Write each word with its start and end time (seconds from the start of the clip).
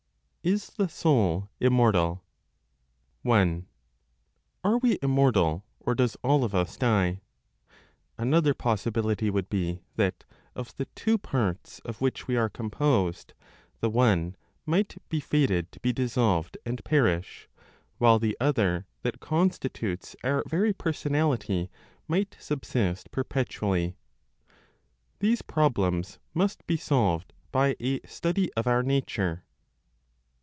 IS 0.43 0.71
THE 0.71 0.89
SOUL 0.89 1.51
IMMORTAL? 1.59 2.23
1. 3.21 3.67
Are 4.63 4.77
we 4.79 4.97
immortal, 5.03 5.63
or 5.79 5.93
does 5.93 6.15
all 6.23 6.43
of 6.43 6.55
us 6.55 6.77
die? 6.77 7.21
(Another 8.17 8.55
possibility 8.55 9.29
would 9.29 9.51
be 9.51 9.83
that) 9.97 10.23
of 10.55 10.75
the 10.77 10.85
two 10.95 11.19
parts 11.19 11.77
of 11.85 12.01
which 12.01 12.27
we 12.27 12.37
are 12.37 12.49
composed, 12.49 13.35
the 13.81 13.89
one 13.91 14.35
might 14.65 14.95
be 15.09 15.19
fated 15.19 15.71
to 15.73 15.79
be 15.79 15.93
dissolved 15.93 16.57
and 16.65 16.83
perish, 16.83 17.47
while 17.99 18.17
the 18.17 18.35
other, 18.39 18.87
that 19.03 19.19
constitutes 19.19 20.15
our 20.23 20.43
very 20.47 20.73
personality, 20.73 21.69
might 22.07 22.35
subsist 22.39 23.11
perpetually. 23.11 23.95
These 25.19 25.43
problems 25.43 26.17
must 26.33 26.65
be 26.65 26.77
solved 26.77 27.31
by 27.51 27.75
a 27.79 28.01
study 28.07 28.51
of 28.55 28.65
our 28.65 28.81
nature. 28.81 29.43